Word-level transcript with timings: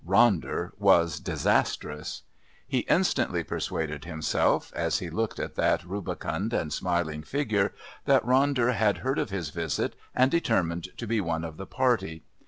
Ronder 0.03 0.71
was 0.79 1.19
disastrous. 1.19 2.23
He 2.67 2.79
instantly 2.89 3.43
persuaded 3.43 4.03
himself, 4.03 4.73
as 4.75 4.97
he 4.97 5.11
looked 5.11 5.37
at 5.39 5.53
that 5.57 5.83
rubicund 5.85 6.53
and 6.53 6.73
smiling 6.73 7.21
figure, 7.21 7.75
that 8.05 8.25
Ronder 8.25 8.73
had 8.73 8.97
heard 9.05 9.19
of 9.19 9.29
his 9.29 9.51
visit 9.51 9.95
and 10.15 10.31
determined 10.31 10.87
to 10.97 11.05
be 11.05 11.21
one 11.21 11.43
of 11.43 11.57
the 11.57 11.67
party. 11.67 12.23